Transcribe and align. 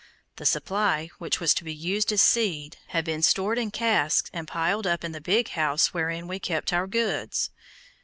The 0.37 0.47
supply, 0.47 1.11
which 1.19 1.39
was 1.39 1.53
to 1.53 1.63
be 1.63 1.75
used 1.75 2.11
as 2.11 2.23
seed, 2.23 2.77
had 2.87 3.05
been 3.05 3.21
stored 3.21 3.59
in 3.59 3.69
casks 3.69 4.31
and 4.33 4.47
piled 4.47 4.87
up 4.87 5.03
in 5.03 5.11
the 5.11 5.21
big 5.21 5.49
house 5.49 5.93
wherein 5.93 6.27
were 6.27 6.39
kept 6.39 6.73
our 6.73 6.87
goods. 6.87 7.51